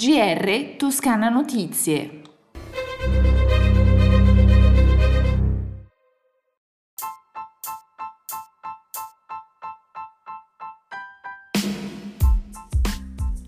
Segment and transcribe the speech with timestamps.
[0.00, 2.22] GR Toscana Notizie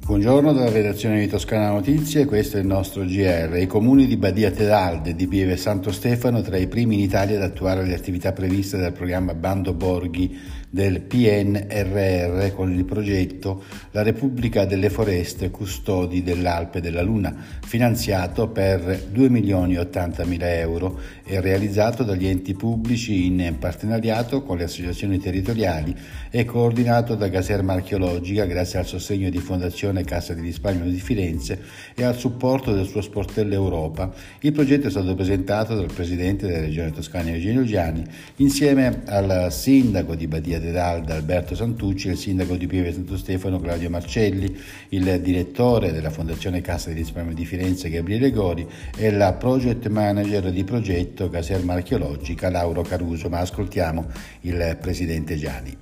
[0.05, 3.57] Buongiorno dalla redazione di Toscana Notizie, questo è il nostro GR.
[3.57, 7.37] I comuni di Badia Tedalde e di Pieve Santo Stefano tra i primi in Italia
[7.37, 10.39] ad attuare le attività previste dal programma Bando Borghi
[10.73, 19.09] del PNRR con il progetto La Repubblica delle Foreste Custodi dell'Alpe della Luna, finanziato per
[19.11, 24.64] 2 milioni e 80 mila euro e realizzato dagli enti pubblici in partenariato con le
[24.64, 25.95] associazioni territoriali
[26.30, 31.61] e coordinato da Caserma Archeologica grazie al sostegno di Fondazione Cassa di Risparmio di Firenze
[31.95, 34.11] e al supporto del suo sportello Europa.
[34.41, 38.02] Il progetto è stato presentato dal Presidente della Regione Toscana Eugenio Giani
[38.36, 43.91] insieme al Sindaco di Badia d'Alda Alberto Santucci il Sindaco di Pieve Santo Stefano Claudio
[43.91, 44.56] Marcelli,
[44.91, 50.53] il Direttore della Fondazione Cassa di Risparmio di Firenze Gabriele Gori e la Project Manager
[50.53, 53.28] di progetto Caserma Archeologica Lauro Caruso.
[53.28, 54.06] Ma ascoltiamo
[54.42, 55.77] il Presidente Giani.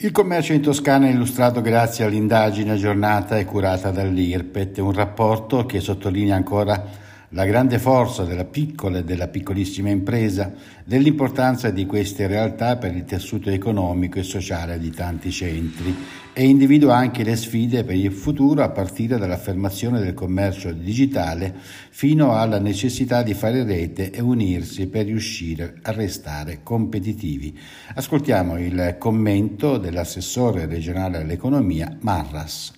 [0.00, 5.80] Il commercio in Toscana è illustrato grazie all'indagine aggiornata e curata dall'IRPET, un rapporto che
[5.80, 10.52] sottolinea ancora la grande forza della piccola e della piccolissima impresa,
[10.84, 15.94] dell'importanza di queste realtà per il tessuto economico e sociale di tanti centri
[16.32, 21.54] e individua anche le sfide per il futuro a partire dall'affermazione del commercio digitale
[21.90, 27.58] fino alla necessità di fare rete e unirsi per riuscire a restare competitivi.
[27.94, 32.77] Ascoltiamo il commento dell'assessore regionale all'economia Marras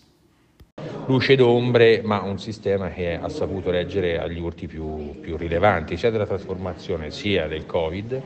[1.06, 6.10] luce d'ombre, ma un sistema che ha saputo reggere agli urti più, più rilevanti, sia
[6.10, 8.22] della trasformazione sia del Covid,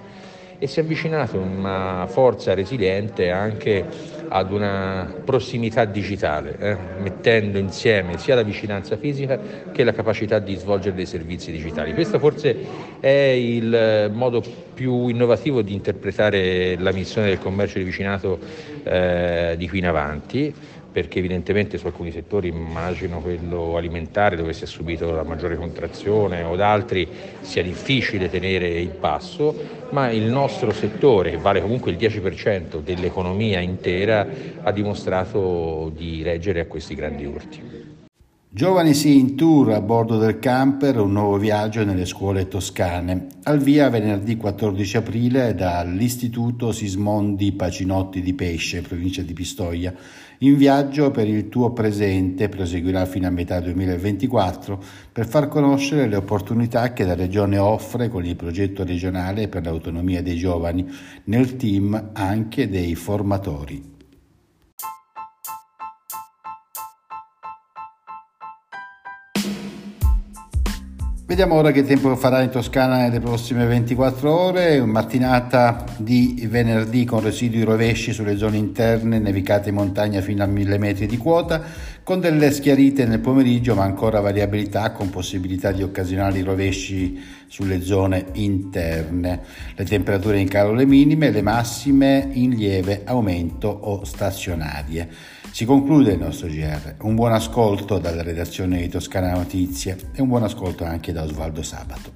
[0.59, 3.85] e si è avvicinato in una forza resiliente anche
[4.29, 9.39] ad una prossimità digitale, eh, mettendo insieme sia la vicinanza fisica
[9.73, 11.93] che la capacità di svolgere dei servizi digitali.
[11.93, 12.57] Questo forse
[13.01, 18.39] è il modo più innovativo di interpretare la missione del commercio di vicinato
[18.85, 20.55] eh, di qui in avanti
[20.95, 26.45] perché evidentemente su alcuni settori, immagino quello alimentare dove si è subito la maggiore contrazione
[26.45, 27.09] o da altri
[27.41, 33.59] sia difficile tenere il passo, ma il nostro settore, che vale comunque il 10% dell'economia
[33.59, 34.25] intera,
[34.63, 37.84] ha dimostrato di reggere a questi grandi urti.
[38.55, 43.27] Giovani sì in tour a bordo del camper, un nuovo viaggio nelle scuole toscane.
[43.43, 49.93] Al via venerdì 14 aprile dall'Istituto Sismondi Pacinotti di Pesce, provincia di Pistoia.
[50.39, 56.15] In viaggio per il tuo presente proseguirà fino a metà 2024 per far conoscere le
[56.15, 60.87] opportunità che la Regione offre con il progetto regionale per l'autonomia dei giovani,
[61.25, 63.94] nel team anche dei formatori.
[71.27, 77.23] Vediamo ora che tempo farà in Toscana nelle prossime 24 ore, mattinata di venerdì con
[77.23, 81.63] residui rovesci sulle zone interne, nevicate in montagna fino a 1000 metri di quota,
[82.03, 88.27] con delle schiarite nel pomeriggio ma ancora variabilità con possibilità di occasionali rovesci sulle zone
[88.33, 89.41] interne.
[89.75, 95.09] Le temperature in calo le minime, le massime in lieve aumento o stazionarie.
[95.55, 96.97] Si conclude il nostro GR.
[97.03, 101.63] Un buon ascolto dalla redazione di Toscana Notizie e un buon ascolto anche da Osvaldo
[101.63, 102.13] Sabato.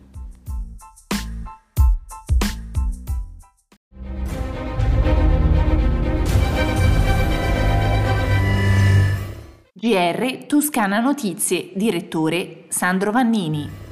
[9.72, 13.87] GR Toscana Notizie, direttore Sandro Vannini.